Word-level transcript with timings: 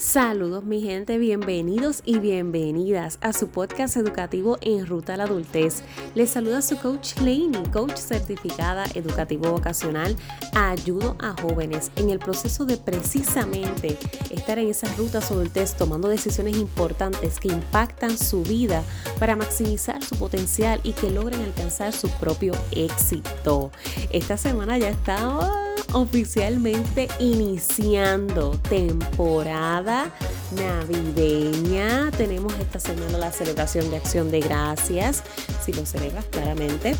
Saludos 0.00 0.64
mi 0.64 0.80
gente, 0.80 1.18
bienvenidos 1.18 2.00
y 2.06 2.20
bienvenidas 2.20 3.18
a 3.20 3.34
su 3.34 3.48
podcast 3.48 3.98
educativo 3.98 4.56
en 4.62 4.86
Ruta 4.86 5.12
a 5.12 5.18
la 5.18 5.24
Adultez. 5.24 5.82
Les 6.14 6.30
saluda 6.30 6.62
su 6.62 6.78
coach 6.78 7.16
Laney, 7.18 7.62
coach 7.70 7.98
certificada 7.98 8.86
educativo 8.94 9.50
vocacional. 9.50 10.16
Ayudo 10.54 11.16
a 11.18 11.34
jóvenes 11.42 11.92
en 11.96 12.08
el 12.08 12.18
proceso 12.18 12.64
de 12.64 12.78
precisamente 12.78 13.98
estar 14.30 14.58
en 14.58 14.70
esas 14.70 14.96
rutas 14.96 15.30
adultez 15.30 15.76
tomando 15.76 16.08
decisiones 16.08 16.56
importantes 16.56 17.38
que 17.38 17.48
impactan 17.48 18.16
su 18.16 18.42
vida 18.42 18.82
para 19.18 19.36
maximizar 19.36 20.02
su 20.02 20.16
potencial 20.16 20.80
y 20.82 20.94
que 20.94 21.10
logren 21.10 21.42
alcanzar 21.42 21.92
su 21.92 22.08
propio 22.12 22.54
éxito. 22.72 23.70
Esta 24.10 24.38
semana 24.38 24.78
ya 24.78 24.88
está 24.88 25.69
oficialmente 25.92 27.08
iniciando 27.18 28.58
temporada 28.68 30.10
navideña. 30.52 32.10
Tenemos 32.16 32.52
esta 32.58 32.80
semana 32.80 33.18
la 33.18 33.32
celebración 33.32 33.90
de 33.90 33.96
acción 33.96 34.30
de 34.30 34.40
gracias, 34.40 35.22
si 35.64 35.72
lo 35.72 35.86
celebras 35.86 36.24
claramente, 36.26 36.96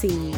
si, 0.00 0.32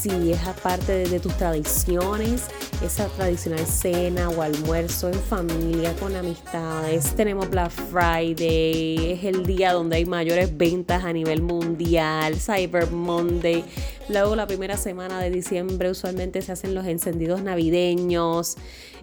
si 0.00 0.30
es 0.32 0.46
aparte 0.46 1.08
de, 1.08 1.20
tus 1.20 1.36
tradiciones, 1.36 2.44
esa 2.84 3.06
tradicional 3.08 3.66
cena 3.66 4.28
o 4.28 4.42
almuerzo 4.42 5.08
en 5.08 5.14
familia, 5.14 5.92
con 5.96 6.14
amistades. 6.14 7.14
Tenemos 7.16 7.50
Black 7.50 7.70
Friday, 7.70 9.12
es 9.12 9.24
el 9.24 9.44
día 9.44 9.72
donde 9.72 9.96
hay 9.96 10.04
mayores 10.04 10.56
ventas 10.56 11.04
a 11.04 11.12
nivel 11.12 11.42
mundial, 11.42 12.36
Cyber 12.36 12.90
Monday. 12.90 13.64
Luego 14.08 14.36
la 14.36 14.46
primera 14.46 14.76
semana 14.76 15.20
de 15.20 15.30
diciembre 15.30 15.90
usualmente 15.90 16.42
se 16.42 16.52
hacen 16.52 16.74
los 16.74 16.86
encendidos 16.86 17.42
navideños. 17.42 18.56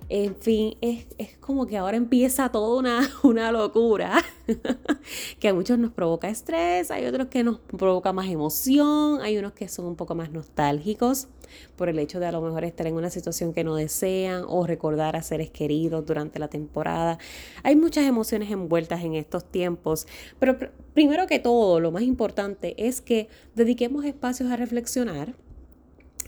En 0.07 0.35
fin, 0.35 0.77
es, 0.81 1.07
como 1.39 1.65
que 1.65 1.77
ahora 1.77 1.97
empieza 1.97 2.49
toda 2.49 2.77
una, 2.77 3.09
una 3.23 3.51
locura 3.51 4.23
que 5.39 5.47
a 5.47 5.53
muchos 5.53 5.79
nos 5.79 5.91
provoca 5.91 6.29
estrés, 6.29 6.91
hay 6.91 7.07
otros 7.07 7.27
que 7.27 7.43
nos 7.43 7.57
provoca 7.59 8.13
más 8.13 8.27
emoción, 8.27 9.21
hay 9.21 9.37
unos 9.37 9.53
que 9.53 9.67
son 9.67 9.85
un 9.85 9.95
poco 9.95 10.13
más 10.13 10.31
nostálgicos 10.31 11.27
por 11.75 11.89
el 11.89 11.97
hecho 11.97 12.19
de 12.19 12.27
a 12.27 12.31
lo 12.31 12.41
mejor 12.41 12.65
estar 12.65 12.85
en 12.85 12.93
una 12.93 13.09
situación 13.09 13.51
que 13.51 13.63
no 13.63 13.75
desean 13.75 14.43
o 14.47 14.67
recordar 14.67 15.15
a 15.15 15.23
seres 15.23 15.49
queridos 15.49 16.05
durante 16.05 16.37
la 16.37 16.49
temporada. 16.49 17.17
Hay 17.63 17.75
muchas 17.75 18.05
emociones 18.05 18.51
envueltas 18.51 19.03
en 19.03 19.15
estos 19.15 19.43
tiempos, 19.45 20.05
pero 20.37 20.57
primero 20.93 21.25
que 21.25 21.39
todo, 21.39 21.79
lo 21.79 21.91
más 21.91 22.03
importante 22.03 22.75
es 22.77 23.01
que 23.01 23.27
dediquemos 23.55 24.05
espacios 24.05 24.51
a 24.51 24.55
reflexionar 24.55 25.33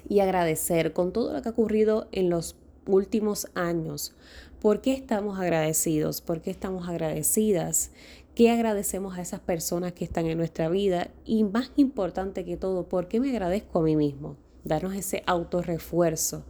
y 0.09 0.19
agradecer 0.19 0.93
con 0.93 1.11
todo 1.13 1.33
lo 1.33 1.41
que 1.43 1.49
ha 1.49 1.51
ocurrido 1.51 2.07
en 2.11 2.31
los 2.31 2.55
últimos 2.87 3.47
años. 3.53 4.15
¿Por 4.61 4.81
qué 4.81 4.93
estamos 4.93 5.39
agradecidos? 5.39 6.21
¿Por 6.21 6.41
qué 6.41 6.49
estamos 6.49 6.89
agradecidas? 6.89 7.91
¿Qué 8.37 8.51
agradecemos 8.51 9.17
a 9.17 9.21
esas 9.21 9.39
personas 9.39 9.93
que 9.93 10.05
están 10.05 10.27
en 10.27 10.37
nuestra 10.37 10.69
vida? 10.69 11.09
Y 11.25 11.43
más 11.43 11.71
importante 11.75 12.45
que 12.45 12.57
todo, 12.57 12.87
¿por 12.87 13.07
qué 13.07 13.19
me 13.19 13.29
agradezco 13.31 13.79
a 13.79 13.81
mí 13.81 13.95
mismo? 13.95 14.35
Darnos 14.63 14.93
ese 14.95 15.23
autorrefuerzo, 15.25 16.43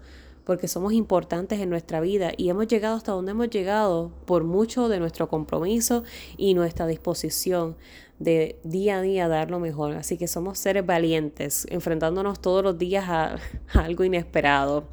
porque 0.44 0.68
somos 0.68 0.94
importantes 0.94 1.60
en 1.60 1.70
nuestra 1.70 2.02
vida 2.02 2.32
y 2.36 2.50
hemos 2.50 2.68
llegado 2.68 2.98
hasta 2.98 3.12
donde 3.12 3.32
hemos 3.32 3.50
llegado 3.50 4.12
por 4.26 4.44
mucho 4.44 4.90
de 4.90 5.00
nuestro 5.00 5.30
compromiso 5.30 6.04
y 6.36 6.54
nuestra 6.56 6.88
disposición 6.88 7.78
de 8.20 8.60
día 8.64 8.98
a 8.98 9.02
día 9.02 9.28
dar 9.28 9.52
lo 9.52 9.60
mejor. 9.60 9.94
Así 9.94 10.18
que 10.18 10.28
somos 10.28 10.60
seres 10.60 10.86
valientes, 10.86 11.68
enfrentándonos 11.70 12.42
todos 12.42 12.64
los 12.64 12.78
días 12.78 13.06
a, 13.08 13.36
a 13.74 13.80
algo 13.80 14.04
inesperado. 14.04 14.86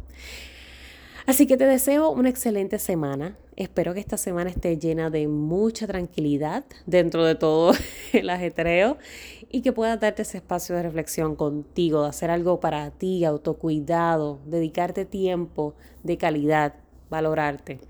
Así 1.26 1.46
que 1.46 1.56
te 1.56 1.64
deseo 1.64 2.10
una 2.10 2.28
excelente 2.28 2.78
semana. 2.78 3.38
Espero 3.56 3.94
que 3.94 4.00
esta 4.00 4.18
semana 4.18 4.50
esté 4.50 4.76
llena 4.78 5.08
de 5.08 5.26
mucha 5.26 5.86
tranquilidad 5.86 6.64
dentro 6.84 7.24
de 7.24 7.34
todo 7.34 7.72
el 8.12 8.28
ajetreo 8.28 8.98
y 9.50 9.62
que 9.62 9.72
puedas 9.72 9.98
darte 9.98 10.20
ese 10.22 10.38
espacio 10.38 10.76
de 10.76 10.82
reflexión 10.82 11.34
contigo, 11.34 12.02
de 12.02 12.08
hacer 12.10 12.30
algo 12.30 12.60
para 12.60 12.90
ti, 12.90 13.24
autocuidado, 13.24 14.40
dedicarte 14.44 15.06
tiempo 15.06 15.74
de 16.02 16.18
calidad, 16.18 16.74
valorarte. 17.08 17.80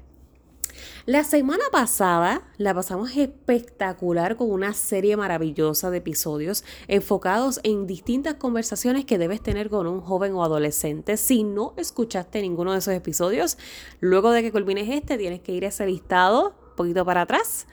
La 1.07 1.25
semana 1.25 1.65
pasada 1.71 2.43
la 2.57 2.75
pasamos 2.75 3.17
espectacular 3.17 4.37
con 4.37 4.51
una 4.51 4.73
serie 4.73 5.17
maravillosa 5.17 5.91
de 5.91 5.99
episodios 5.99 6.65
enfocados 6.89 7.61
en 7.62 7.87
distintas 7.87 8.35
conversaciones 8.35 9.05
que 9.05 9.19
debes 9.19 9.43
tener 9.43 9.71
con 9.71 9.87
un 9.87 10.01
joven 10.01 10.33
o 10.34 10.45
adolescente. 10.45 11.17
Si 11.17 11.45
no 11.45 11.75
escuchaste 11.77 12.41
ninguno 12.43 12.73
de 12.73 12.79
esos 12.79 12.95
episodios, 12.95 13.59
luego 14.01 14.31
de 14.31 14.43
que 14.43 14.53
culmines 14.53 14.89
este, 14.89 15.19
tienes 15.19 15.41
que 15.41 15.53
ir 15.53 15.65
a 15.65 15.69
ese 15.69 15.87
listado 15.87 16.55
un 16.71 16.77
poquito 16.77 17.05
para 17.05 17.23
atrás 17.23 17.67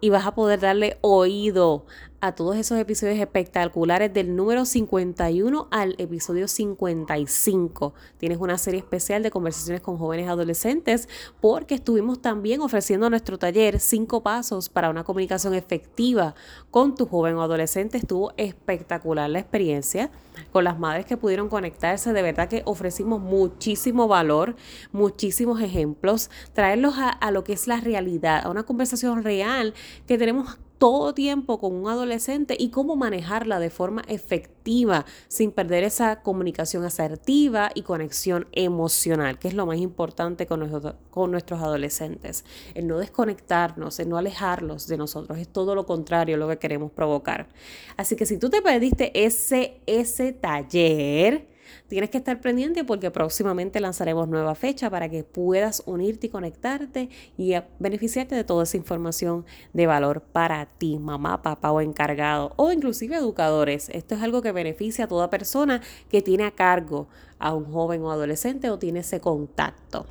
y 0.00 0.10
vas 0.10 0.26
a 0.26 0.34
poder 0.34 0.60
darle 0.60 0.98
oído 1.00 1.84
a 2.20 2.32
todos 2.32 2.56
esos 2.56 2.78
episodios 2.78 3.18
espectaculares 3.20 4.12
del 4.12 4.34
número 4.34 4.64
51 4.64 5.68
al 5.70 5.94
episodio 5.98 6.48
55. 6.48 7.94
Tienes 8.18 8.38
una 8.38 8.58
serie 8.58 8.80
especial 8.80 9.22
de 9.22 9.30
conversaciones 9.30 9.82
con 9.82 9.98
jóvenes 9.98 10.28
adolescentes 10.28 11.08
porque 11.40 11.76
estuvimos 11.76 12.20
también 12.20 12.60
ofreciendo 12.60 13.08
nuestro 13.08 13.38
taller 13.38 13.78
5 13.78 14.22
pasos 14.24 14.68
para 14.68 14.90
una 14.90 15.04
comunicación 15.04 15.54
efectiva 15.54 16.34
con 16.72 16.96
tu 16.96 17.06
joven 17.06 17.36
o 17.36 17.42
adolescente. 17.42 17.98
Estuvo 17.98 18.32
espectacular 18.36 19.30
la 19.30 19.38
experiencia 19.38 20.10
con 20.50 20.64
las 20.64 20.76
madres 20.76 21.06
que 21.06 21.16
pudieron 21.16 21.48
conectarse. 21.48 22.12
De 22.12 22.22
verdad 22.22 22.48
que 22.48 22.62
ofrecimos 22.64 23.20
muchísimo 23.20 24.08
valor, 24.08 24.56
muchísimos 24.90 25.60
ejemplos, 25.60 26.30
traerlos 26.52 26.98
a, 26.98 27.10
a 27.10 27.30
lo 27.30 27.44
que 27.44 27.52
es 27.52 27.68
la 27.68 27.80
realidad, 27.80 28.44
a 28.44 28.50
una 28.50 28.64
conversación 28.64 29.22
real 29.22 29.72
que 30.08 30.18
tenemos 30.18 30.58
todo 30.78 31.12
tiempo 31.12 31.58
con 31.58 31.74
un 31.74 31.88
adolescente 31.88 32.56
y 32.58 32.70
cómo 32.70 32.96
manejarla 32.96 33.58
de 33.58 33.70
forma 33.70 34.02
efectiva 34.08 35.04
sin 35.28 35.50
perder 35.50 35.84
esa 35.84 36.22
comunicación 36.22 36.84
asertiva 36.84 37.70
y 37.74 37.82
conexión 37.82 38.46
emocional, 38.52 39.38
que 39.38 39.48
es 39.48 39.54
lo 39.54 39.66
más 39.66 39.78
importante 39.78 40.46
con, 40.46 40.94
con 41.10 41.30
nuestros 41.30 41.60
adolescentes. 41.60 42.44
El 42.74 42.86
no 42.86 42.98
desconectarnos, 42.98 43.98
el 43.98 44.08
no 44.08 44.16
alejarlos 44.16 44.86
de 44.86 44.96
nosotros, 44.96 45.38
es 45.38 45.48
todo 45.48 45.74
lo 45.74 45.84
contrario 45.84 46.36
lo 46.36 46.48
que 46.48 46.58
queremos 46.58 46.92
provocar. 46.92 47.48
Así 47.96 48.16
que 48.16 48.26
si 48.26 48.38
tú 48.38 48.48
te 48.48 48.62
pediste 48.62 49.24
ese, 49.24 49.80
ese 49.86 50.32
taller, 50.32 51.48
Tienes 51.88 52.10
que 52.10 52.18
estar 52.18 52.40
pendiente 52.40 52.84
porque 52.84 53.10
próximamente 53.10 53.80
lanzaremos 53.80 54.28
nueva 54.28 54.54
fecha 54.54 54.90
para 54.90 55.08
que 55.08 55.24
puedas 55.24 55.82
unirte 55.86 56.28
y 56.28 56.30
conectarte 56.30 57.08
y 57.36 57.54
beneficiarte 57.78 58.34
de 58.34 58.44
toda 58.44 58.64
esa 58.64 58.76
información 58.76 59.44
de 59.72 59.86
valor 59.86 60.20
para 60.20 60.66
ti, 60.66 60.98
mamá, 60.98 61.42
papá 61.42 61.72
o 61.72 61.80
encargado 61.80 62.52
o 62.56 62.72
inclusive 62.72 63.16
educadores. 63.16 63.88
Esto 63.90 64.14
es 64.14 64.22
algo 64.22 64.42
que 64.42 64.52
beneficia 64.52 65.04
a 65.04 65.08
toda 65.08 65.30
persona 65.30 65.80
que 66.10 66.22
tiene 66.22 66.44
a 66.44 66.50
cargo 66.50 67.08
a 67.38 67.54
un 67.54 67.70
joven 67.70 68.02
o 68.02 68.10
adolescente 68.10 68.70
o 68.70 68.78
tiene 68.78 69.00
ese 69.00 69.20
contacto. 69.20 70.06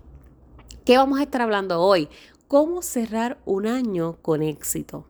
¿Qué 0.85 0.97
vamos 0.97 1.19
a 1.19 1.24
estar 1.24 1.41
hablando 1.41 1.81
hoy? 1.81 2.07
¿Cómo 2.47 2.81
cerrar 2.81 3.38
un 3.45 3.68
año 3.68 4.18
con 4.22 4.41
éxito? 4.41 5.06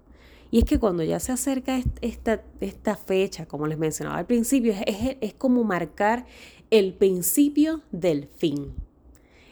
Y 0.58 0.62
es 0.62 0.66
que 0.66 0.80
cuando 0.80 1.04
ya 1.04 1.20
se 1.20 1.32
acerca 1.32 1.80
esta, 2.02 2.42
esta 2.62 2.96
fecha, 2.96 3.46
como 3.46 3.68
les 3.68 3.78
mencionaba 3.78 4.18
al 4.18 4.26
principio, 4.26 4.74
es, 4.88 5.16
es 5.22 5.36
como 5.36 5.64
marcar 5.64 6.26
el 6.72 6.96
principio 6.96 7.84
del 7.92 8.28
fin, 8.38 8.74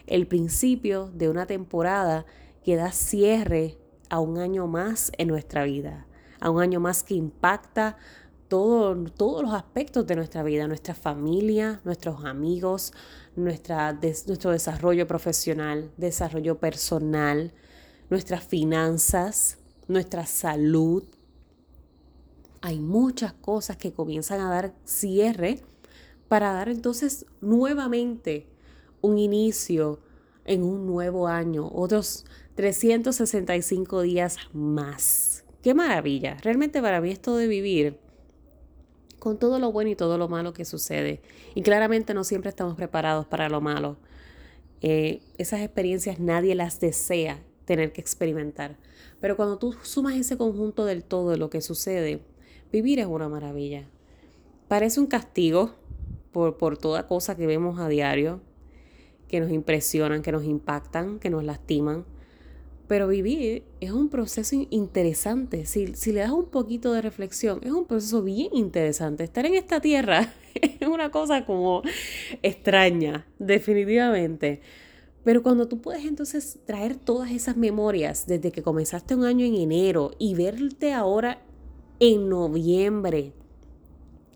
el 0.08 0.26
principio 0.26 1.12
de 1.14 1.30
una 1.30 1.46
temporada 1.46 2.26
que 2.64 2.76
da 2.76 2.92
cierre 2.92 3.78
a 4.10 4.20
un 4.20 4.40
año 4.40 4.66
más 4.66 5.12
en 5.20 5.28
nuestra 5.28 5.64
vida, 5.64 6.08
a 6.40 6.50
un 6.50 6.60
año 6.60 6.80
más 6.80 7.04
que 7.04 7.14
impacta 7.14 7.98
todo, 8.48 8.96
todos 9.12 9.44
los 9.44 9.54
aspectos 9.54 10.08
de 10.08 10.16
nuestra 10.16 10.42
vida, 10.42 10.68
nuestra 10.68 10.96
familia, 10.96 11.82
nuestros 11.84 12.26
amigos, 12.26 12.94
nuestra, 13.36 13.94
nuestro 13.94 14.50
desarrollo 14.50 15.06
profesional, 15.06 15.92
desarrollo 15.98 16.58
personal, 16.58 17.54
nuestras 18.10 18.44
finanzas, 18.44 19.60
nuestra 19.88 20.26
salud. 20.26 21.04
Hay 22.62 22.80
muchas 22.80 23.34
cosas 23.34 23.78
que 23.78 23.94
comienzan 23.94 24.42
a 24.42 24.50
dar 24.50 24.74
cierre 24.84 25.62
para 26.28 26.52
dar 26.54 26.70
entonces 26.70 27.26
nuevamente 27.42 28.48
un 29.02 29.18
inicio 29.20 30.00
en 30.46 30.64
un 30.64 30.86
nuevo 30.86 31.28
año, 31.28 31.70
otros 31.74 32.26
365 32.56 34.02
días 34.02 34.38
más. 34.54 35.44
Qué 35.62 35.74
maravilla. 35.74 36.38
Realmente 36.42 36.82
para 36.82 37.02
mí 37.02 37.12
esto 37.12 37.36
de 37.38 37.48
vivir 37.48 38.00
con 39.20 39.40
todo 39.40 39.58
lo 39.60 39.72
bueno 39.72 39.90
y 39.90 39.96
todo 39.96 40.18
lo 40.18 40.28
malo 40.28 40.54
que 40.54 40.66
sucede. 40.66 41.22
Y 41.56 41.64
claramente 41.64 42.14
no 42.14 42.24
siempre 42.24 42.50
estamos 42.50 42.76
preparados 42.76 43.26
para 43.26 43.50
lo 43.50 43.62
malo. 43.62 43.98
Eh, 44.82 45.22
esas 45.38 45.62
experiencias 45.62 46.20
nadie 46.20 46.54
las 46.54 46.80
desea 46.80 47.44
tener 47.66 47.92
que 47.92 48.02
experimentar. 48.02 48.78
Pero 49.20 49.36
cuando 49.36 49.58
tú 49.58 49.74
sumas 49.84 50.16
ese 50.16 50.38
conjunto 50.38 50.86
del 50.86 51.04
todo 51.04 51.32
de 51.32 51.38
lo 51.38 51.50
que 51.50 51.62
sucede, 51.62 52.22
vivir 52.72 53.00
es 53.00 53.08
una 53.08 53.30
maravilla. 53.30 53.88
Parece 54.68 55.00
un 55.00 55.08
castigo 55.08 55.76
por, 56.32 56.58
por 56.58 56.78
toda 56.78 57.08
cosa 57.08 57.36
que 57.36 57.48
vemos 57.48 57.80
a 57.80 57.88
diario, 57.88 58.42
que 59.28 59.40
nos 59.40 59.52
impresionan, 59.52 60.22
que 60.22 60.32
nos 60.32 60.44
impactan, 60.44 61.20
que 61.20 61.30
nos 61.30 61.44
lastiman. 61.44 62.06
Pero 62.88 63.08
vivir 63.08 63.64
es 63.80 63.92
un 63.92 64.10
proceso 64.10 64.56
interesante. 64.70 65.66
Si, 65.66 65.96
si, 65.96 66.12
le 66.12 66.20
das 66.20 66.32
un 66.32 66.46
poquito 66.46 66.94
de 66.94 67.02
reflexión, 67.02 67.60
es 67.64 67.72
un 67.72 67.86
proceso 67.86 68.22
bien 68.22 68.50
interesante. 68.54 69.24
Estar 69.24 69.46
en 69.46 69.56
esta 69.56 69.82
tierra 69.82 70.34
es 70.54 70.88
una 70.88 71.10
cosa 71.10 71.46
como 71.46 71.82
extraña, 72.44 73.26
definitivamente. 73.40 74.62
Pero 75.26 75.42
cuando 75.42 75.68
tú 75.68 75.82
puedes 75.82 76.06
entonces 76.06 76.60
traer 76.66 76.96
todas 76.96 77.32
esas 77.32 77.58
memorias 77.58 78.28
desde 78.28 78.52
que 78.52 78.62
comenzaste 78.62 79.16
un 79.16 79.26
año 79.26 79.44
en 79.44 79.56
enero 79.56 80.12
y 80.20 80.36
verte 80.36 80.94
ahora 80.94 81.42
en 82.00 82.30
noviembre, 82.30 83.34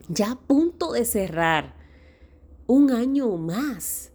ya 0.07 0.31
a 0.31 0.39
punto 0.39 0.93
de 0.93 1.05
cerrar 1.05 1.75
un 2.65 2.89
año 2.89 3.37
más 3.37 4.11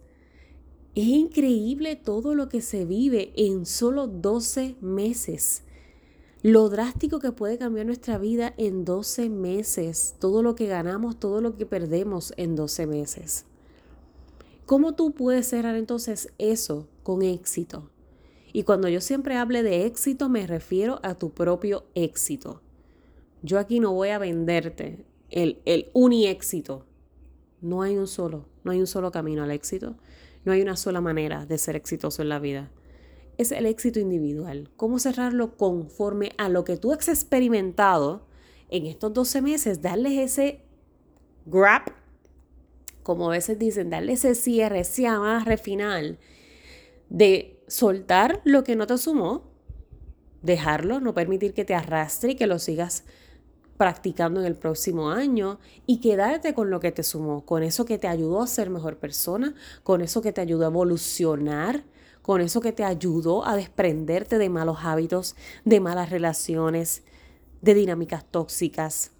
es 0.95 1.07
increíble 1.07 1.95
todo 1.95 2.35
lo 2.35 2.49
que 2.49 2.59
se 2.61 2.83
vive 2.83 3.31
en 3.37 3.65
solo 3.65 4.07
12 4.07 4.75
meses. 4.81 5.63
Lo 6.41 6.67
drástico 6.67 7.19
que 7.19 7.31
puede 7.31 7.57
cambiar 7.57 7.85
nuestra 7.85 8.17
vida 8.17 8.53
en 8.57 8.83
12 8.83 9.29
meses. 9.29 10.15
Todo 10.19 10.43
lo 10.43 10.55
que 10.55 10.67
ganamos, 10.67 11.19
todo 11.19 11.39
lo 11.39 11.57
que 11.57 11.65
perdemos 11.65 12.33
en 12.35 12.55
12 12.55 12.85
meses. 12.85 13.45
¿Cómo 14.65 14.95
tú 14.95 15.13
puedes 15.13 15.47
cerrar 15.47 15.75
entonces 15.75 16.33
eso 16.37 16.87
con 17.03 17.21
éxito? 17.21 17.91
Y 18.51 18.63
cuando 18.63 18.87
yo 18.87 19.01
siempre 19.01 19.35
hable 19.35 19.61
de 19.61 19.85
éxito, 19.85 20.29
me 20.29 20.47
refiero 20.47 20.99
a 21.03 21.15
tu 21.15 21.31
propio 21.31 21.85
éxito. 21.93 22.61
Yo 23.43 23.59
aquí 23.59 23.79
no 23.79 23.93
voy 23.93 24.09
a 24.09 24.17
venderte 24.17 25.05
el, 25.29 25.61
el 25.65 25.91
éxito. 26.25 26.85
No 27.61 27.83
hay 27.83 27.97
un 27.97 28.07
solo, 28.07 28.47
no 28.63 28.71
hay 28.71 28.79
un 28.79 28.87
solo 28.87 29.11
camino 29.11 29.43
al 29.43 29.51
éxito. 29.51 29.97
No 30.45 30.51
hay 30.51 30.61
una 30.61 30.77
sola 30.77 31.01
manera 31.01 31.45
de 31.45 31.57
ser 31.57 31.75
exitoso 31.75 32.21
en 32.21 32.29
la 32.29 32.39
vida. 32.39 32.71
Es 33.37 33.51
el 33.51 33.65
éxito 33.65 33.99
individual. 33.99 34.71
¿Cómo 34.77 34.99
cerrarlo 34.99 35.57
conforme 35.57 36.31
a 36.37 36.49
lo 36.49 36.63
que 36.63 36.77
tú 36.77 36.93
has 36.93 37.07
experimentado 37.07 38.25
en 38.69 38.85
estos 38.85 39.13
12 39.13 39.41
meses? 39.41 39.81
Darles 39.81 40.13
ese 40.13 40.61
grab, 41.45 41.83
como 43.05 43.29
a 43.29 43.33
veces 43.33 43.59
dicen, 43.59 43.91
darle 43.91 44.13
ese 44.13 44.33
cierre, 44.33 44.79
ese 44.79 45.05
amarre 45.05 45.57
final 45.57 46.17
de 47.07 47.61
soltar 47.67 48.41
lo 48.45 48.63
que 48.63 48.75
no 48.75 48.87
te 48.87 48.97
sumó, 48.97 49.43
dejarlo, 50.41 50.99
no 50.99 51.13
permitir 51.13 51.53
que 51.53 51.65
te 51.65 51.75
arrastre 51.75 52.31
y 52.31 52.35
que 52.35 52.47
lo 52.47 52.57
sigas 52.57 53.03
practicando 53.77 54.39
en 54.39 54.47
el 54.47 54.55
próximo 54.55 55.11
año 55.11 55.59
y 55.85 55.99
quedarte 55.99 56.55
con 56.55 56.71
lo 56.71 56.79
que 56.79 56.91
te 56.91 57.03
sumó, 57.03 57.45
con 57.45 57.61
eso 57.61 57.85
que 57.85 57.99
te 57.99 58.07
ayudó 58.07 58.41
a 58.41 58.47
ser 58.47 58.71
mejor 58.71 58.97
persona, 58.97 59.53
con 59.83 60.01
eso 60.01 60.23
que 60.23 60.33
te 60.33 60.41
ayudó 60.41 60.63
a 60.63 60.69
evolucionar, 60.69 61.83
con 62.23 62.41
eso 62.41 62.59
que 62.59 62.71
te 62.71 62.83
ayudó 62.83 63.45
a 63.45 63.55
desprenderte 63.55 64.39
de 64.39 64.49
malos 64.49 64.79
hábitos, 64.81 65.35
de 65.63 65.79
malas 65.79 66.09
relaciones, 66.09 67.03
de 67.61 67.75
dinámicas 67.75 68.25
tóxicas. 68.25 69.11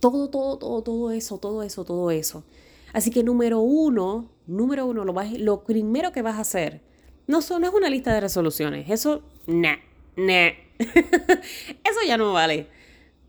Todo, 0.00 0.28
todo, 0.28 0.58
todo, 0.58 0.82
todo 0.82 1.10
eso, 1.10 1.38
todo 1.38 1.62
eso, 1.62 1.84
todo 1.84 2.10
eso. 2.10 2.44
Así 2.92 3.10
que 3.10 3.22
número 3.22 3.60
uno, 3.60 4.30
número 4.46 4.86
uno, 4.86 5.04
lo, 5.04 5.14
lo 5.38 5.64
primero 5.64 6.12
que 6.12 6.22
vas 6.22 6.36
a 6.36 6.40
hacer, 6.40 6.82
no, 7.26 7.40
no 7.40 7.66
es 7.66 7.74
una 7.74 7.90
lista 7.90 8.14
de 8.14 8.20
resoluciones, 8.20 8.88
eso, 8.88 9.22
nah, 9.46 9.76
nah. 10.16 10.50
eso 10.78 12.00
ya 12.06 12.16
no 12.16 12.32
vale. 12.32 12.68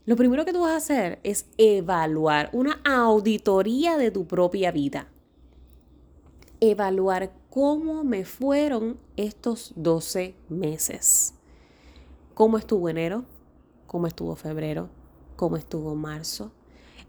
Lo 0.06 0.16
primero 0.16 0.46
que 0.46 0.54
tú 0.54 0.62
vas 0.62 0.72
a 0.72 0.78
hacer 0.78 1.20
es 1.24 1.46
evaluar 1.58 2.50
una 2.54 2.82
auditoría 2.84 3.98
de 3.98 4.12
tu 4.12 4.26
propia 4.26 4.72
vida. 4.72 5.08
Evaluar 6.62 7.32
cómo 7.50 8.04
me 8.04 8.26
fueron 8.26 9.00
estos 9.18 9.74
12 9.76 10.36
meses. 10.50 11.34
¿Cómo 12.34 12.58
estuvo 12.58 12.90
enero? 12.90 13.26
¿Cómo 13.86 14.08
estuvo 14.08 14.36
febrero? 14.36 14.90
¿Cómo 15.36 15.58
estuvo 15.58 15.94
marzo? 15.96 16.52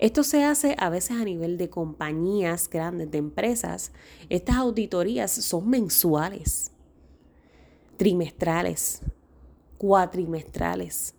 Esto 0.01 0.23
se 0.23 0.45
hace 0.45 0.77
a 0.79 0.89
veces 0.89 1.19
a 1.19 1.25
nivel 1.25 1.59
de 1.59 1.69
compañías 1.69 2.71
grandes, 2.71 3.11
de 3.11 3.19
empresas. 3.19 3.93
Estas 4.31 4.57
auditorías 4.57 5.31
son 5.31 5.69
mensuales, 5.69 6.73
trimestrales, 7.99 9.03
cuatrimestrales. 9.77 11.15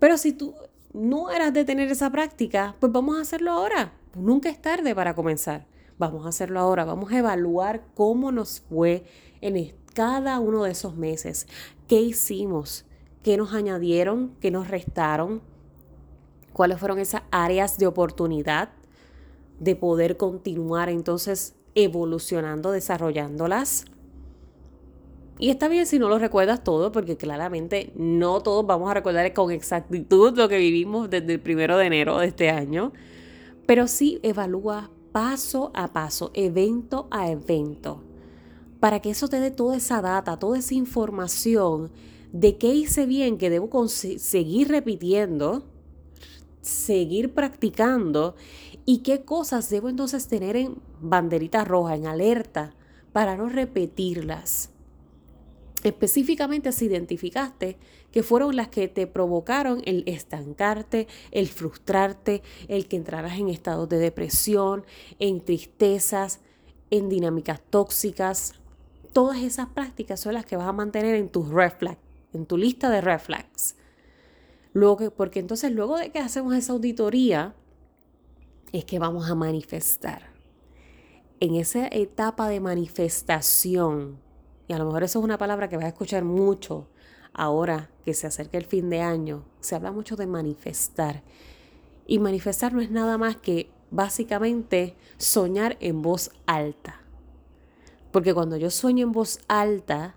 Pero 0.00 0.18
si 0.18 0.32
tú 0.32 0.52
no 0.92 1.30
eras 1.30 1.54
de 1.54 1.64
tener 1.64 1.92
esa 1.92 2.10
práctica, 2.10 2.74
pues 2.80 2.90
vamos 2.90 3.18
a 3.18 3.20
hacerlo 3.20 3.52
ahora. 3.52 3.92
Nunca 4.16 4.48
es 4.50 4.60
tarde 4.60 4.96
para 4.96 5.14
comenzar. 5.14 5.68
Vamos 5.96 6.26
a 6.26 6.30
hacerlo 6.30 6.58
ahora. 6.58 6.84
Vamos 6.84 7.12
a 7.12 7.18
evaluar 7.18 7.84
cómo 7.94 8.32
nos 8.32 8.62
fue 8.62 9.04
en 9.40 9.76
cada 9.94 10.40
uno 10.40 10.64
de 10.64 10.72
esos 10.72 10.96
meses. 10.96 11.46
¿Qué 11.86 12.00
hicimos? 12.00 12.84
¿Qué 13.22 13.36
nos 13.36 13.52
añadieron? 13.52 14.34
¿Qué 14.40 14.50
nos 14.50 14.66
restaron? 14.66 15.51
¿Cuáles 16.52 16.78
fueron 16.78 16.98
esas 16.98 17.22
áreas 17.30 17.78
de 17.78 17.86
oportunidad 17.86 18.70
de 19.58 19.76
poder 19.76 20.16
continuar 20.16 20.88
entonces 20.88 21.54
evolucionando, 21.74 22.72
desarrollándolas? 22.72 23.86
Y 25.38 25.50
está 25.50 25.66
bien 25.68 25.86
si 25.86 25.98
no 25.98 26.08
lo 26.08 26.18
recuerdas 26.18 26.62
todo, 26.62 26.92
porque 26.92 27.16
claramente 27.16 27.92
no 27.96 28.42
todos 28.42 28.64
vamos 28.66 28.90
a 28.90 28.94
recordar 28.94 29.32
con 29.32 29.50
exactitud 29.50 30.36
lo 30.36 30.48
que 30.48 30.58
vivimos 30.58 31.10
desde 31.10 31.32
el 31.32 31.40
primero 31.40 31.76
de 31.78 31.86
enero 31.86 32.18
de 32.18 32.26
este 32.26 32.50
año, 32.50 32.92
pero 33.66 33.88
sí 33.88 34.20
evalúa 34.22 34.90
paso 35.10 35.72
a 35.74 35.92
paso, 35.92 36.30
evento 36.34 37.08
a 37.10 37.30
evento, 37.30 38.02
para 38.78 39.00
que 39.00 39.10
eso 39.10 39.28
te 39.28 39.40
dé 39.40 39.50
toda 39.50 39.76
esa 39.76 40.00
data, 40.00 40.38
toda 40.38 40.58
esa 40.58 40.74
información 40.74 41.90
de 42.32 42.56
qué 42.56 42.74
hice 42.74 43.06
bien, 43.06 43.36
que 43.36 43.50
debo 43.50 43.88
seguir 43.88 44.68
repitiendo, 44.68 45.64
seguir 46.62 47.34
practicando 47.34 48.34
y 48.86 48.98
qué 48.98 49.24
cosas 49.24 49.68
debo 49.68 49.88
entonces 49.88 50.26
tener 50.28 50.56
en 50.56 50.76
banderita 51.00 51.64
roja, 51.64 51.94
en 51.94 52.06
alerta, 52.06 52.74
para 53.12 53.36
no 53.36 53.48
repetirlas 53.48 54.72
específicamente 55.82 56.72
si 56.72 56.86
identificaste 56.86 57.76
que 58.10 58.22
fueron 58.22 58.56
las 58.56 58.68
que 58.68 58.88
te 58.88 59.06
provocaron 59.06 59.82
el 59.84 60.04
estancarte, 60.06 61.08
el 61.30 61.48
frustrarte, 61.48 62.42
el 62.68 62.86
que 62.86 62.96
entraras 62.96 63.38
en 63.38 63.48
estados 63.48 63.88
de 63.88 63.98
depresión, 63.98 64.84
en 65.18 65.40
tristezas, 65.40 66.40
en 66.90 67.08
dinámicas 67.08 67.60
tóxicas. 67.70 68.54
Todas 69.12 69.38
esas 69.38 69.68
prácticas 69.68 70.20
son 70.20 70.34
las 70.34 70.44
que 70.44 70.56
vas 70.56 70.68
a 70.68 70.72
mantener 70.72 71.14
en 71.14 71.28
tu 71.28 71.42
reflex, 71.44 71.96
en 72.32 72.46
tu 72.46 72.56
lista 72.56 72.90
de 72.90 73.00
reflex. 73.00 73.76
Luego, 74.72 75.10
porque 75.10 75.40
entonces 75.40 75.72
luego 75.72 75.98
de 75.98 76.10
que 76.10 76.18
hacemos 76.18 76.54
esa 76.54 76.72
auditoría, 76.72 77.54
es 78.72 78.84
que 78.84 78.98
vamos 78.98 79.30
a 79.30 79.34
manifestar. 79.34 80.32
En 81.40 81.54
esa 81.56 81.88
etapa 81.88 82.48
de 82.48 82.60
manifestación, 82.60 84.18
y 84.68 84.72
a 84.72 84.78
lo 84.78 84.86
mejor 84.86 85.02
eso 85.02 85.18
es 85.18 85.24
una 85.24 85.38
palabra 85.38 85.68
que 85.68 85.76
vas 85.76 85.84
a 85.84 85.88
escuchar 85.88 86.24
mucho 86.24 86.88
ahora 87.34 87.90
que 88.04 88.14
se 88.14 88.26
acerca 88.26 88.58
el 88.58 88.64
fin 88.64 88.88
de 88.90 89.00
año. 89.00 89.44
Se 89.60 89.74
habla 89.74 89.92
mucho 89.92 90.16
de 90.16 90.26
manifestar. 90.26 91.22
Y 92.06 92.18
manifestar 92.18 92.72
no 92.72 92.80
es 92.80 92.90
nada 92.90 93.18
más 93.18 93.36
que 93.36 93.70
básicamente 93.90 94.96
soñar 95.18 95.76
en 95.80 96.00
voz 96.00 96.30
alta. 96.46 97.00
Porque 98.10 98.34
cuando 98.34 98.56
yo 98.56 98.70
sueño 98.70 99.06
en 99.06 99.12
voz 99.12 99.40
alta, 99.48 100.16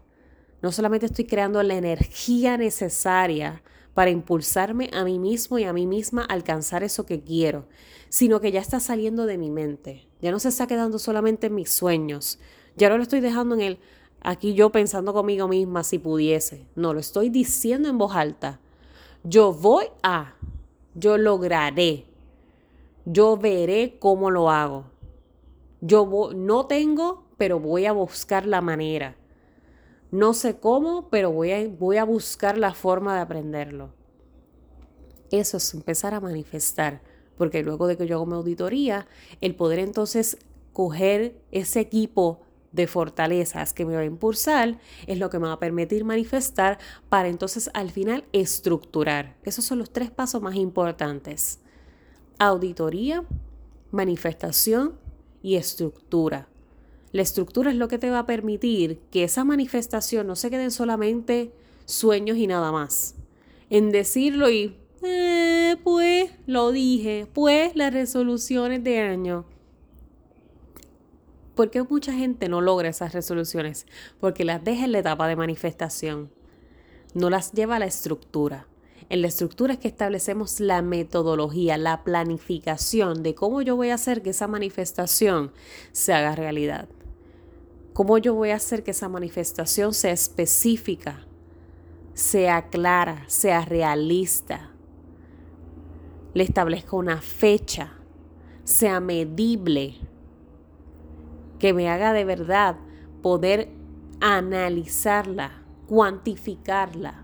no 0.62 0.72
solamente 0.72 1.08
estoy 1.08 1.26
creando 1.26 1.62
la 1.64 1.76
energía 1.76 2.58
necesaria 2.58 3.62
para 3.96 4.12
impulsarme 4.12 4.92
a 4.94 5.04
mí 5.04 5.18
mismo 5.18 5.58
y 5.58 5.64
a 5.64 5.74
mí 5.74 5.88
misma 5.88 6.22
a 6.22 6.34
alcanzar 6.34 6.84
eso 6.84 7.08
que 7.08 7.24
quiero, 7.24 7.66
sino 8.10 8.40
que 8.40 8.52
ya 8.52 8.62
está 8.62 8.80
saliendo 8.80 9.26
de 9.26 9.40
mi 9.40 9.50
mente. 9.50 10.08
Ya 10.22 10.30
no 10.30 10.38
se 10.38 10.50
está 10.50 10.68
quedando 10.68 11.00
solamente 11.00 11.48
en 11.48 11.56
mis 11.56 11.72
sueños. 11.72 12.38
Ya 12.78 12.90
no 12.90 12.98
lo 12.98 13.04
estoy 13.04 13.22
dejando 13.22 13.56
en 13.56 13.62
el, 13.62 13.80
Aquí 14.28 14.56
yo 14.56 14.72
pensando 14.72 15.14
conmigo 15.14 15.48
misma 15.48 15.84
si 15.84 16.00
pudiese. 16.00 16.66
No, 16.74 16.96
lo 16.96 17.00
estoy 17.00 17.30
diciendo 17.30 17.90
en 17.90 18.00
voz 18.00 18.16
alta. 18.16 18.60
Yo 19.24 19.54
voy 19.54 19.86
a, 20.02 20.34
yo 20.96 21.20
lograré, 21.20 22.08
yo 23.06 23.38
veré 23.38 23.98
cómo 24.00 24.32
lo 24.32 24.50
hago. 24.50 24.86
Yo 25.80 26.32
no 26.36 26.66
tengo, 26.66 27.24
pero 27.38 27.60
voy 27.60 27.86
a 27.86 27.92
buscar 27.92 28.48
la 28.48 28.62
manera. 28.62 29.16
No 30.16 30.34
sé 30.34 30.58
cómo, 30.58 31.10
pero 31.10 31.30
voy 31.30 31.52
a, 31.52 31.68
voy 31.68 31.98
a 31.98 32.06
buscar 32.06 32.58
la 32.58 32.74
forma 32.74 33.16
de 33.16 33.20
aprenderlo. 33.20 33.90
Eso 35.30 35.58
es 35.58 35.74
empezar 35.74 36.14
a 36.14 36.22
manifestar, 36.22 37.02
porque 37.38 37.64
luego 37.64 37.86
de 37.86 37.98
que 37.98 38.08
yo 38.08 38.16
hago 38.16 38.26
mi 38.26 38.36
auditoría, 38.36 39.08
el 39.42 39.56
poder 39.56 39.80
entonces 39.80 40.38
coger 40.72 41.36
ese 41.52 41.82
equipo 41.82 42.40
de 42.72 42.88
fortalezas 42.88 43.74
que 43.74 43.86
me 43.86 43.94
va 43.94 44.02
a 44.02 44.06
impulsar 44.06 44.80
es 45.06 45.20
lo 45.20 45.30
que 45.30 45.38
me 45.38 45.48
va 45.48 45.54
a 45.56 45.60
permitir 45.60 46.06
manifestar 46.06 46.80
para 47.10 47.28
entonces 47.28 47.70
al 47.74 47.92
final 47.92 48.24
estructurar. 48.32 49.36
Esos 49.44 49.66
son 49.66 49.80
los 49.80 49.92
tres 49.92 50.12
pasos 50.12 50.42
más 50.42 50.56
importantes. 50.56 51.60
Auditoría, 52.40 53.26
manifestación 53.92 54.98
y 55.42 55.56
estructura. 55.56 56.48
La 57.16 57.22
estructura 57.22 57.72
es 57.72 57.78
lo 57.78 57.88
que 57.88 57.98
te 57.98 58.10
va 58.10 58.20
a 58.20 58.26
permitir 58.26 59.00
que 59.10 59.24
esa 59.24 59.46
manifestación 59.46 60.28
no 60.28 60.36
se 60.36 60.50
quede 60.50 60.70
solamente 60.70 61.54
sueños 61.86 62.36
y 62.36 62.46
nada 62.46 62.74
más. 62.74 63.16
En 63.70 63.90
decirlo 63.90 64.50
y, 64.50 64.76
eh, 65.02 65.78
pues, 65.82 66.30
lo 66.46 66.74
dije, 66.74 67.26
pues 67.32 67.74
las 67.74 67.94
resoluciones 67.94 68.84
de 68.84 69.00
año. 69.00 69.46
¿Por 71.56 71.72
qué 71.72 71.84
mucha 71.84 72.12
gente 72.12 72.50
no 72.50 72.60
logra 72.60 72.90
esas 72.90 73.14
resoluciones? 73.14 73.86
Porque 74.20 74.44
las 74.44 74.62
deja 74.62 74.84
en 74.84 74.92
la 74.92 75.00
etapa 75.00 75.30
de 75.30 75.38
manifestación. 75.38 76.30
No 77.14 77.30
las 77.30 77.54
lleva 77.54 77.78
a 77.78 77.80
la 77.80 77.86
estructura. 77.86 78.68
En 79.08 79.22
la 79.22 79.30
estructura 79.30 79.76
es 79.76 79.80
que 79.80 79.88
establecemos 79.88 80.60
la 80.60 80.82
metodología, 80.82 81.78
la 81.78 82.04
planificación 82.04 83.24
de 83.24 83.36
cómo 83.36 83.62
yo 83.62 83.78
voy 83.78 83.92
a 83.92 83.96
hacer 83.96 84.22
que 84.22 84.32
esa 84.32 84.50
manifestación 84.50 85.54
se 85.94 86.12
haga 86.12 86.36
realidad. 86.36 86.90
Cómo 87.96 88.18
yo 88.18 88.34
voy 88.34 88.50
a 88.50 88.58
hacer 88.58 88.84
que 88.84 88.92
esa 88.92 89.08
manifestación 89.08 89.94
sea 89.94 90.12
específica, 90.12 91.26
sea 92.14 92.68
clara, 92.68 93.24
sea 93.28 93.64
realista. 93.64 94.72
Le 96.34 96.44
establezca 96.44 96.98
una 96.98 97.22
fecha, 97.22 97.94
sea 98.66 99.00
medible, 99.00 99.96
que 101.58 101.72
me 101.72 101.90
haga 101.90 102.12
de 102.12 102.26
verdad 102.26 102.76
poder 103.22 103.72
analizarla, 104.20 105.64
cuantificarla. 105.88 107.24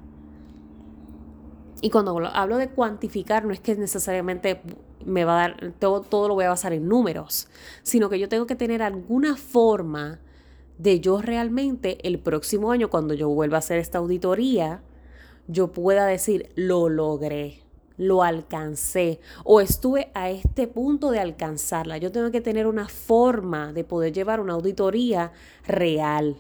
Y 1.82 1.90
cuando 1.90 2.18
hablo 2.28 2.56
de 2.56 2.70
cuantificar, 2.70 3.44
no 3.44 3.52
es 3.52 3.60
que 3.60 3.76
necesariamente 3.76 4.62
me 5.06 5.26
va 5.26 5.34
a 5.34 5.50
dar, 5.50 5.74
todo, 5.80 6.00
todo 6.00 6.30
lo 6.30 6.36
voy 6.36 6.46
a 6.46 6.50
basar 6.50 6.72
en 6.72 6.88
números, 6.88 7.50
sino 7.84 8.08
que 8.10 8.20
yo 8.20 8.30
tengo 8.30 8.46
que 8.46 8.56
tener 8.56 8.82
alguna 8.82 9.36
forma 9.36 10.22
de 10.82 11.00
yo 11.00 11.22
realmente 11.22 11.98
el 12.08 12.18
próximo 12.20 12.72
año, 12.72 12.90
cuando 12.90 13.14
yo 13.14 13.30
vuelva 13.30 13.58
a 13.58 13.60
hacer 13.60 13.78
esta 13.78 14.00
auditoría, 14.00 14.82
yo 15.48 15.72
pueda 15.72 16.08
decir, 16.08 16.50
lo 16.56 16.90
logré, 16.90 17.60
lo 17.98 18.24
alcancé 18.24 19.20
o 19.44 19.62
estuve 19.62 20.10
a 20.16 20.32
este 20.32 20.68
punto 20.68 21.12
de 21.12 21.20
alcanzarla. 21.20 21.98
Yo 22.00 22.12
tengo 22.12 22.32
que 22.32 22.42
tener 22.42 22.66
una 22.66 22.88
forma 22.88 23.74
de 23.74 23.84
poder 23.84 24.12
llevar 24.12 24.40
una 24.40 24.54
auditoría 24.54 25.32
real 25.68 26.38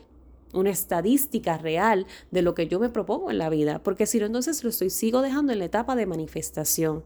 una 0.53 0.69
estadística 0.69 1.57
real 1.57 2.05
de 2.29 2.41
lo 2.41 2.55
que 2.55 2.67
yo 2.67 2.77
me 2.77 2.89
propongo 2.89 3.31
en 3.31 3.37
la 3.37 3.49
vida, 3.49 3.81
porque 3.83 4.05
si 4.05 4.19
no, 4.19 4.25
entonces 4.25 4.65
lo 4.65 4.69
estoy, 4.69 4.89
sigo 4.89 5.21
dejando 5.21 5.53
en 5.53 5.59
la 5.59 5.65
etapa 5.65 5.95
de 5.95 6.05
manifestación, 6.05 7.05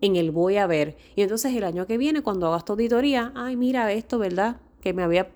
en 0.00 0.16
el 0.16 0.30
voy 0.30 0.56
a 0.56 0.66
ver. 0.66 0.96
Y 1.14 1.20
entonces 1.20 1.54
el 1.54 1.64
año 1.64 1.86
que 1.86 1.98
viene, 1.98 2.22
cuando 2.22 2.46
haga 2.46 2.56
esta 2.56 2.72
auditoría, 2.72 3.30
ay, 3.34 3.56
mira 3.56 3.92
esto, 3.92 4.18
¿verdad? 4.18 4.62
Que 4.80 4.94
me 4.94 5.02
había 5.02 5.28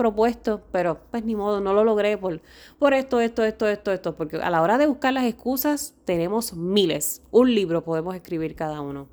propuesto, 0.00 0.62
pero 0.72 0.98
pues 1.10 1.26
ni 1.26 1.36
modo, 1.36 1.60
no 1.60 1.74
lo 1.74 1.84
logré 1.84 2.16
por, 2.16 2.40
por 2.78 2.94
esto, 2.94 3.20
esto, 3.20 3.44
esto, 3.44 3.68
esto, 3.68 3.92
esto, 3.92 4.16
porque 4.16 4.38
a 4.38 4.48
la 4.48 4.62
hora 4.62 4.78
de 4.78 4.86
buscar 4.86 5.12
las 5.12 5.24
excusas 5.24 5.92
tenemos 6.06 6.54
miles, 6.54 7.20
un 7.30 7.54
libro 7.54 7.84
podemos 7.84 8.14
escribir 8.14 8.54
cada 8.54 8.80
uno. 8.80 9.08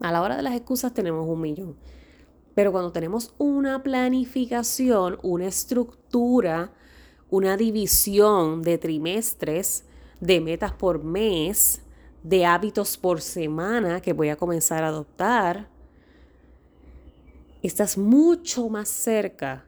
A 0.00 0.10
la 0.10 0.22
hora 0.22 0.36
de 0.36 0.42
las 0.42 0.56
excusas 0.56 0.92
tenemos 0.92 1.24
un 1.28 1.40
millón. 1.40 1.76
Pero 2.56 2.72
cuando 2.72 2.90
tenemos 2.90 3.32
una 3.38 3.80
planificación, 3.84 5.20
una 5.22 5.46
estructura, 5.46 6.72
una 7.30 7.56
división 7.56 8.62
de 8.62 8.76
trimestres, 8.76 9.84
de 10.20 10.40
metas 10.40 10.72
por 10.72 11.04
mes, 11.04 11.82
de 12.24 12.44
hábitos 12.44 12.96
por 12.96 13.20
semana 13.20 14.00
que 14.00 14.14
voy 14.14 14.30
a 14.30 14.36
comenzar 14.36 14.82
a 14.82 14.88
adoptar, 14.88 15.68
estás 17.62 17.98
mucho 17.98 18.68
más 18.68 18.88
cerca, 18.88 19.64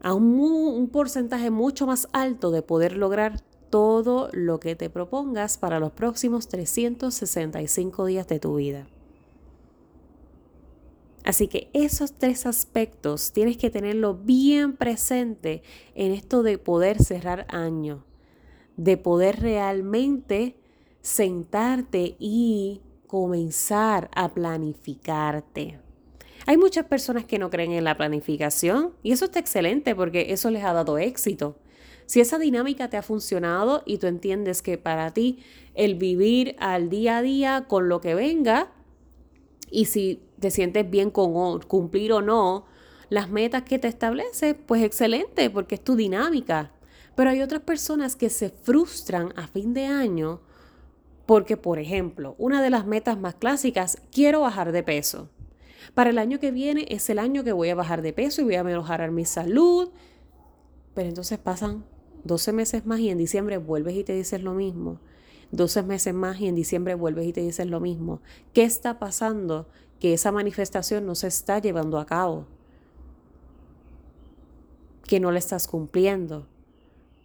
a 0.00 0.12
un, 0.12 0.38
un, 0.40 0.88
porcentaje 0.88 1.50
mucho 1.50 1.86
más 1.86 2.08
alto 2.12 2.50
de 2.50 2.62
poder 2.62 2.96
lograr 2.96 3.40
todo 3.70 4.28
lo 4.32 4.60
que 4.60 4.76
te 4.76 4.90
propongas 4.90 5.56
para 5.56 5.80
los 5.80 5.92
próximos 5.92 6.46
365 6.48 8.04
días 8.04 8.28
de 8.28 8.38
tu 8.38 8.56
vida. 8.56 8.86
Así 11.24 11.48
que 11.48 11.70
esos 11.72 12.12
tres 12.12 12.44
aspectos 12.44 13.32
tienes 13.32 13.56
que 13.56 13.70
tenerlo 13.70 14.14
bien 14.14 14.76
presente 14.76 15.62
en 15.94 16.12
esto 16.12 16.42
de 16.42 16.58
poder 16.58 17.02
cerrar 17.02 17.46
año, 17.48 18.04
de 18.76 18.98
poder 18.98 19.40
realmente 19.40 20.54
sentarte 21.00 22.16
y 22.18 22.82
comenzar 23.06 24.10
a 24.14 24.34
planificarte. 24.34 25.83
Hay 26.46 26.58
muchas 26.58 26.86
personas 26.86 27.24
que 27.24 27.38
no 27.38 27.50
creen 27.50 27.72
en 27.72 27.84
la 27.84 27.96
planificación 27.96 28.92
y 29.02 29.12
eso 29.12 29.24
está 29.24 29.38
excelente 29.38 29.94
porque 29.94 30.32
eso 30.32 30.50
les 30.50 30.64
ha 30.64 30.72
dado 30.72 30.98
éxito. 30.98 31.56
Si 32.06 32.20
esa 32.20 32.38
dinámica 32.38 32.90
te 32.90 32.98
ha 32.98 33.02
funcionado 33.02 33.82
y 33.86 33.98
tú 33.98 34.06
entiendes 34.06 34.60
que 34.60 34.76
para 34.76 35.10
ti 35.12 35.38
el 35.74 35.94
vivir 35.94 36.54
al 36.58 36.90
día 36.90 37.18
a 37.18 37.22
día 37.22 37.64
con 37.66 37.88
lo 37.88 38.00
que 38.00 38.14
venga, 38.14 38.72
y 39.70 39.86
si 39.86 40.22
te 40.38 40.50
sientes 40.50 40.88
bien 40.88 41.10
con 41.10 41.60
cumplir 41.62 42.12
o 42.12 42.20
no 42.20 42.66
las 43.08 43.30
metas 43.30 43.62
que 43.62 43.78
te 43.78 43.88
establece, 43.88 44.54
pues 44.54 44.82
excelente, 44.82 45.48
porque 45.50 45.76
es 45.76 45.84
tu 45.84 45.96
dinámica. 45.96 46.72
Pero 47.14 47.30
hay 47.30 47.42
otras 47.42 47.62
personas 47.62 48.16
que 48.16 48.28
se 48.28 48.50
frustran 48.50 49.32
a 49.36 49.46
fin 49.46 49.72
de 49.72 49.86
año 49.86 50.40
porque, 51.26 51.56
por 51.56 51.78
ejemplo, 51.78 52.34
una 52.38 52.62
de 52.62 52.70
las 52.70 52.86
metas 52.86 53.18
más 53.18 53.34
clásicas, 53.34 53.98
quiero 54.12 54.40
bajar 54.40 54.72
de 54.72 54.82
peso. 54.82 55.30
Para 55.92 56.10
el 56.10 56.18
año 56.18 56.40
que 56.40 56.50
viene 56.50 56.86
es 56.88 57.10
el 57.10 57.18
año 57.18 57.44
que 57.44 57.52
voy 57.52 57.68
a 57.68 57.74
bajar 57.74 58.00
de 58.00 58.12
peso 58.12 58.40
y 58.40 58.44
voy 58.44 58.54
a 58.54 58.64
mejorar 58.64 59.10
mi 59.10 59.24
salud. 59.24 59.90
Pero 60.94 61.08
entonces 61.08 61.38
pasan 61.38 61.84
12 62.24 62.52
meses 62.52 62.86
más 62.86 63.00
y 63.00 63.10
en 63.10 63.18
diciembre 63.18 63.58
vuelves 63.58 63.94
y 63.96 64.04
te 64.04 64.14
dices 64.14 64.42
lo 64.42 64.54
mismo. 64.54 65.00
12 65.52 65.82
meses 65.82 66.14
más 66.14 66.40
y 66.40 66.48
en 66.48 66.54
diciembre 66.54 66.94
vuelves 66.94 67.26
y 67.26 67.32
te 67.32 67.42
dices 67.42 67.66
lo 67.66 67.80
mismo. 67.80 68.20
¿Qué 68.52 68.64
está 68.64 68.98
pasando? 68.98 69.68
Que 70.00 70.14
esa 70.14 70.32
manifestación 70.32 71.06
no 71.06 71.14
se 71.14 71.28
está 71.28 71.58
llevando 71.58 71.98
a 71.98 72.06
cabo. 72.06 72.46
Que 75.06 75.20
no 75.20 75.30
la 75.30 75.38
estás 75.38 75.68
cumpliendo. 75.68 76.46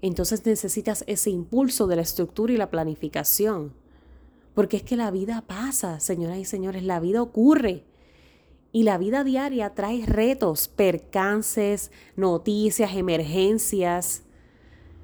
Entonces 0.02 0.46
necesitas 0.46 1.04
ese 1.08 1.30
impulso 1.30 1.88
de 1.88 1.96
la 1.96 2.02
estructura 2.02 2.54
y 2.54 2.58
la 2.58 2.70
planificación. 2.70 3.74
Porque 4.54 4.78
es 4.78 4.84
que 4.84 4.98
la 4.98 5.12
vida 5.12 5.44
pasa, 5.48 6.00
señoras 6.00 6.38
y 6.38 6.46
señores, 6.46 6.84
la 6.84 7.00
vida 7.00 7.22
ocurre. 7.22 7.86
Y 8.72 8.84
la 8.84 8.98
vida 8.98 9.24
diaria 9.24 9.74
trae 9.74 10.06
retos, 10.06 10.68
percances, 10.68 11.92
noticias, 12.16 12.96
emergencias 12.96 14.24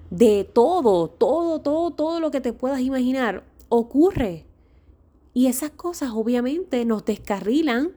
de 0.09 0.43
todo, 0.43 1.09
todo, 1.09 1.61
todo, 1.61 1.91
todo 1.91 2.19
lo 2.19 2.31
que 2.31 2.41
te 2.41 2.53
puedas 2.53 2.81
imaginar 2.81 3.43
ocurre. 3.69 4.45
Y 5.33 5.47
esas 5.47 5.71
cosas 5.71 6.11
obviamente 6.13 6.85
nos 6.85 7.03
descarrilan 7.05 7.91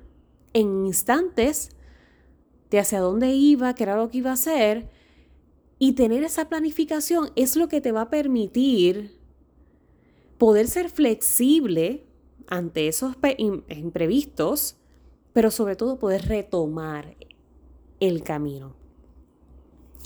en 0.55 0.87
instantes 0.87 1.71
de 2.71 2.79
hacia 2.81 3.01
dónde 3.01 3.35
iba, 3.35 3.75
qué 3.75 3.85
era 3.85 3.97
lo 3.97 4.09
que 4.11 4.19
iba 4.19 4.31
a 4.31 4.35
hacer. 4.35 4.91
Y 5.79 5.93
tener 5.93 6.25
esa 6.25 6.49
planificación 6.49 7.31
es 7.37 7.57
lo 7.57 7.69
que 7.69 7.81
te 7.81 7.93
va 7.93 8.03
a 8.03 8.11
permitir 8.11 9.17
poder 10.39 10.67
ser 10.67 10.89
flexible 10.89 12.07
ante 12.47 12.89
esos 12.89 13.15
imprevistos, 13.69 14.78
pero 15.33 15.51
sobre 15.51 15.77
todo 15.77 15.99
poder 15.99 16.27
retomar 16.27 17.17
el 18.01 18.23
camino 18.23 18.79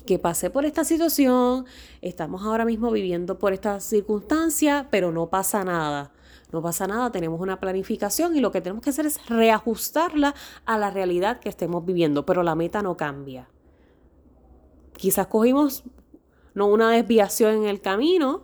que 0.07 0.19
pasé 0.19 0.50
por 0.50 0.64
esta 0.64 0.85
situación, 0.85 1.64
estamos 2.00 2.43
ahora 2.43 2.64
mismo 2.64 2.91
viviendo 2.91 3.38
por 3.38 3.52
esta 3.52 3.81
circunstancia, 3.81 4.88
pero 4.91 5.12
no 5.12 5.29
pasa 5.29 5.64
nada. 5.64 6.12
No 6.50 6.61
pasa 6.61 6.87
nada, 6.87 7.11
tenemos 7.11 7.41
una 7.41 7.61
planificación 7.61 8.37
y 8.37 8.41
lo 8.41 8.52
que 8.52 8.61
tenemos 8.61 8.83
que 8.83 8.91
hacer 8.91 9.07
es 9.07 9.26
reajustarla 9.26 10.35
a 10.67 10.76
la 10.76 10.91
realidad 10.91 11.41
que 11.41 11.49
estemos 11.49 11.85
viviendo, 11.87 12.26
pero 12.26 12.43
la 12.43 12.55
meta 12.55 12.83
no 12.83 12.95
cambia. 12.95 13.49
Quizás 14.95 15.29
cogimos 15.29 15.85
no 16.52 16.67
una 16.67 16.91
desviación 16.91 17.55
en 17.55 17.64
el 17.64 17.81
camino, 17.81 18.43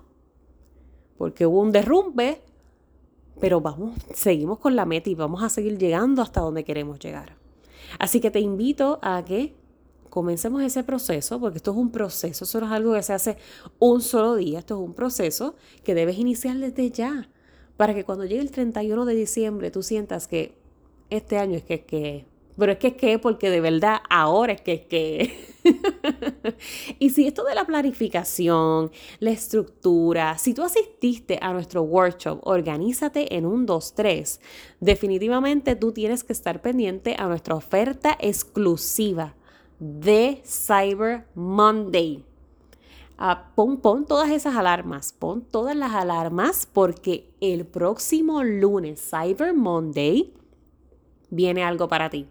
porque 1.18 1.44
hubo 1.44 1.60
un 1.60 1.70
derrumbe, 1.70 2.40
pero 3.40 3.60
vamos, 3.60 3.98
seguimos 4.14 4.58
con 4.58 4.76
la 4.76 4.84
meta 4.84 5.10
y 5.10 5.14
vamos 5.14 5.42
a 5.42 5.48
seguir 5.48 5.78
llegando 5.78 6.22
hasta 6.22 6.40
donde 6.40 6.64
queremos 6.64 6.98
llegar. 6.98 7.36
Así 7.98 8.20
que 8.20 8.30
te 8.30 8.40
invito 8.40 8.98
a 9.02 9.24
que 9.24 9.54
comencemos 10.10 10.62
ese 10.62 10.84
proceso, 10.84 11.38
porque 11.38 11.58
esto 11.58 11.72
es 11.72 11.76
un 11.76 11.90
proceso, 11.90 12.44
eso 12.44 12.60
no 12.60 12.66
es 12.66 12.72
algo 12.72 12.94
que 12.94 13.02
se 13.02 13.12
hace 13.12 13.36
un 13.78 14.00
solo 14.00 14.36
día, 14.36 14.58
esto 14.58 14.74
es 14.74 14.86
un 14.86 14.94
proceso 14.94 15.54
que 15.84 15.94
debes 15.94 16.18
iniciar 16.18 16.56
desde 16.58 16.90
ya, 16.90 17.28
para 17.76 17.94
que 17.94 18.04
cuando 18.04 18.24
llegue 18.24 18.40
el 18.40 18.50
31 18.50 19.04
de 19.04 19.14
diciembre 19.14 19.70
tú 19.70 19.82
sientas 19.82 20.26
que 20.26 20.56
este 21.10 21.38
año 21.38 21.56
es 21.56 21.62
que 21.62 21.84
que, 21.84 22.26
pero 22.58 22.72
es 22.72 22.78
que 22.78 22.88
es 22.88 22.94
que 22.94 23.18
porque 23.18 23.50
de 23.50 23.60
verdad 23.60 23.98
ahora 24.10 24.52
es 24.52 24.60
que 24.60 24.72
es 24.72 24.86
que. 24.86 25.48
y 26.98 27.10
si 27.10 27.26
esto 27.26 27.44
de 27.44 27.54
la 27.54 27.64
planificación, 27.64 28.90
la 29.20 29.30
estructura, 29.30 30.36
si 30.38 30.54
tú 30.54 30.64
asististe 30.64 31.38
a 31.40 31.52
nuestro 31.52 31.82
workshop, 31.82 32.40
organízate 32.42 33.36
en 33.36 33.46
un 33.46 33.66
2-3, 33.66 34.40
definitivamente 34.80 35.76
tú 35.76 35.92
tienes 35.92 36.24
que 36.24 36.32
estar 36.32 36.60
pendiente 36.60 37.14
a 37.16 37.28
nuestra 37.28 37.54
oferta 37.54 38.16
exclusiva 38.18 39.34
de 39.78 40.42
Cyber 40.44 41.26
Monday. 41.34 42.24
Ah, 43.18 43.52
pon, 43.54 43.76
pon 43.78 44.04
todas 44.04 44.30
esas 44.30 44.56
alarmas, 44.56 45.12
pon 45.12 45.42
todas 45.42 45.76
las 45.76 45.92
alarmas 45.92 46.68
porque 46.72 47.30
el 47.40 47.66
próximo 47.66 48.42
lunes, 48.42 49.10
Cyber 49.10 49.54
Monday, 49.54 50.32
viene 51.30 51.62
algo 51.62 51.88
para 51.88 52.10
ti. 52.10 52.26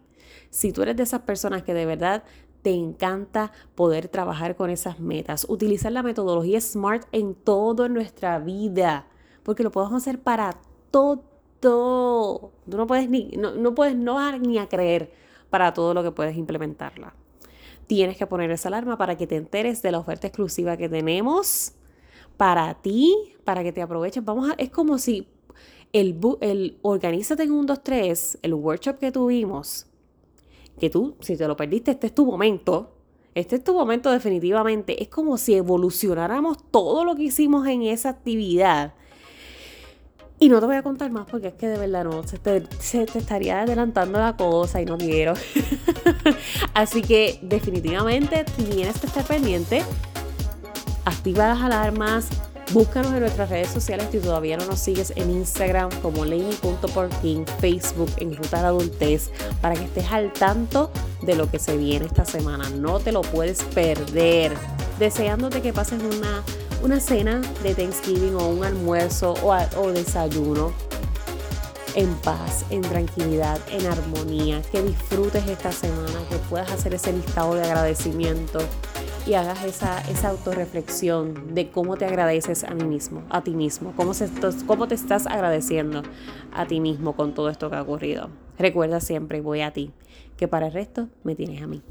Si 0.49 0.71
tú 0.71 0.81
eres 0.81 0.95
de 0.97 1.03
esas 1.03 1.21
personas 1.21 1.63
que 1.63 1.73
de 1.73 1.85
verdad 1.85 2.23
te 2.61 2.71
encanta 2.71 3.51
poder 3.75 4.07
trabajar 4.07 4.55
con 4.55 4.69
esas 4.69 4.99
metas, 4.99 5.45
utilizar 5.49 5.91
la 5.91 6.03
metodología 6.03 6.59
SMART 6.59 7.07
en 7.11 7.35
toda 7.35 7.87
nuestra 7.87 8.39
vida, 8.39 9.07
porque 9.43 9.63
lo 9.63 9.71
podemos 9.71 10.01
hacer 10.01 10.19
para 10.19 10.59
todo. 10.91 11.23
Tú 11.59 12.77
no 12.77 12.87
puedes 12.87 13.09
ni, 13.09 13.29
no, 13.37 13.55
no 13.55 13.73
puedes 13.73 13.95
no 13.95 14.37
ni 14.37 14.57
a 14.59 14.67
creer 14.67 15.11
para 15.49 15.73
todo 15.73 15.93
lo 15.93 16.03
que 16.03 16.11
puedes 16.11 16.37
implementarla. 16.37 17.15
Tienes 17.87 18.17
que 18.17 18.27
poner 18.27 18.51
esa 18.51 18.67
alarma 18.67 18.97
para 18.97 19.15
que 19.17 19.27
te 19.27 19.37
enteres 19.37 19.81
de 19.81 19.91
la 19.91 19.99
oferta 19.99 20.27
exclusiva 20.27 20.77
que 20.77 20.89
tenemos 20.89 21.73
para 22.35 22.73
ti, 22.75 23.33
para 23.43 23.63
que 23.63 23.71
te 23.71 23.81
aproveches. 23.81 24.23
Vamos 24.23 24.51
a, 24.51 24.53
es 24.53 24.69
como 24.69 24.97
si 24.97 25.27
el, 25.93 26.19
el 26.41 26.77
Organízate 26.81 27.43
en 27.43 27.51
un 27.51 27.65
2, 27.65 27.83
3, 27.83 28.39
el 28.41 28.53
workshop 28.53 28.99
que 28.99 29.11
tuvimos, 29.11 29.86
que 30.79 30.89
tú, 30.89 31.15
si 31.19 31.35
te 31.35 31.47
lo 31.47 31.55
perdiste, 31.55 31.91
este 31.91 32.07
es 32.07 32.15
tu 32.15 32.25
momento. 32.25 32.93
Este 33.35 33.57
es 33.57 33.63
tu 33.63 33.73
momento 33.73 34.11
definitivamente. 34.11 35.01
Es 35.01 35.09
como 35.09 35.37
si 35.37 35.55
evolucionáramos 35.55 36.57
todo 36.71 37.03
lo 37.03 37.15
que 37.15 37.23
hicimos 37.23 37.67
en 37.67 37.83
esa 37.83 38.09
actividad. 38.09 38.93
Y 40.39 40.49
no 40.49 40.59
te 40.59 40.67
voy 40.67 40.75
a 40.75 40.83
contar 40.83 41.11
más 41.11 41.27
porque 41.29 41.47
es 41.47 41.53
que 41.55 41.67
de 41.67 41.79
verdad 41.79 42.03
no, 42.03 42.27
se 42.27 42.37
te, 42.37 42.63
se 42.79 43.07
te 43.07 43.17
estaría 43.17 43.61
adelantando 43.61 44.19
la 44.19 44.37
cosa 44.37 44.81
y 44.81 44.85
no 44.85 44.97
quiero. 44.97 45.33
Así 46.75 47.01
que 47.01 47.39
definitivamente 47.41 48.45
tienes 48.55 48.99
que 48.99 49.07
estar 49.07 49.25
pendiente. 49.25 49.83
Activa 51.05 51.47
las 51.47 51.61
alarmas, 51.61 52.29
Búscanos 52.73 53.13
en 53.13 53.21
nuestras 53.21 53.49
redes 53.49 53.69
sociales 53.69 54.07
si 54.11 54.19
todavía 54.19 54.57
no 54.57 54.65
nos 54.65 54.79
sigues 54.79 55.13
en 55.15 55.31
Instagram 55.31 55.89
como 56.01 56.25
Laney.porking, 56.25 57.45
Facebook 57.61 58.11
en 58.17 58.35
Ruta 58.35 58.59
de 58.59 58.67
Adultez, 58.67 59.29
para 59.61 59.75
que 59.75 59.85
estés 59.85 60.11
al 60.11 60.33
tanto 60.33 60.91
de 61.21 61.35
lo 61.35 61.49
que 61.49 61.59
se 61.59 61.77
viene 61.77 62.07
esta 62.07 62.25
semana. 62.25 62.69
No 62.69 62.99
te 62.99 63.13
lo 63.13 63.21
puedes 63.21 63.63
perder. 63.63 64.51
Deseándote 64.99 65.61
que 65.61 65.71
pases 65.71 66.01
una, 66.03 66.43
una 66.83 66.99
cena 66.99 67.41
de 67.63 67.73
Thanksgiving 67.73 68.35
o 68.35 68.49
un 68.49 68.65
almuerzo 68.65 69.35
o, 69.43 69.55
o 69.79 69.91
desayuno 69.93 70.73
en 71.95 72.13
paz, 72.15 72.65
en 72.69 72.81
tranquilidad, 72.81 73.59
en 73.71 73.87
armonía, 73.87 74.61
que 74.73 74.81
disfrutes 74.83 75.47
esta 75.47 75.71
semana, 75.71 76.19
que 76.29 76.35
puedas 76.49 76.69
hacer 76.69 76.93
ese 76.93 77.13
listado 77.13 77.55
de 77.55 77.63
agradecimiento 77.63 78.59
y 79.27 79.33
hagas 79.33 79.65
esa, 79.65 79.99
esa 80.09 80.29
autorreflexión 80.29 81.53
de 81.53 81.69
cómo 81.69 81.97
te 81.97 82.05
agradeces 82.05 82.63
a 82.63 82.73
mí 82.73 82.85
mismo, 82.85 83.23
a 83.29 83.43
ti 83.43 83.51
mismo, 83.51 83.91
cómo, 83.97 84.13
se, 84.13 84.29
cómo 84.65 84.87
te 84.87 84.95
estás 84.95 85.27
agradeciendo 85.27 86.01
a 86.53 86.65
ti 86.65 86.79
mismo 86.79 87.13
con 87.13 87.33
todo 87.33 87.49
esto 87.49 87.69
que 87.69 87.75
ha 87.75 87.81
ocurrido. 87.81 88.29
Recuerda 88.57 89.01
siempre, 89.01 89.41
voy 89.41 89.61
a 89.61 89.71
ti, 89.73 89.91
que 90.37 90.47
para 90.47 90.67
el 90.67 90.73
resto 90.73 91.09
me 91.23 91.35
tienes 91.35 91.61
a 91.61 91.67
mí. 91.67 91.81